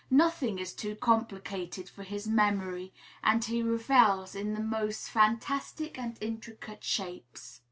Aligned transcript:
Nothing 0.09 0.57
is 0.57 0.73
too 0.73 0.95
complicated 0.95 1.87
for 1.87 2.01
his 2.01 2.27
memory, 2.27 2.91
and 3.23 3.45
he 3.45 3.61
revels 3.61 4.33
in 4.33 4.55
the 4.55 4.59
most 4.59 5.11
fantastic 5.11 5.95
and 5.99 6.17
intricate 6.19 6.83
shapes. 6.83 7.59